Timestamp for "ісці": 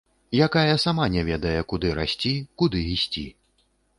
2.95-3.27